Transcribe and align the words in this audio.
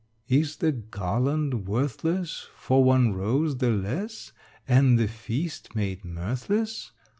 Is 0.29 0.55
the 0.55 0.71
garland 0.71 1.67
worthless 1.67 2.47
For 2.55 2.83
one 2.83 3.13
rose 3.13 3.57
the 3.59 3.69
less, 3.69 4.31
And 4.67 4.97
the 4.97 5.07
feast 5.07 5.75
made 5.75 6.03
mirthless? 6.03 6.91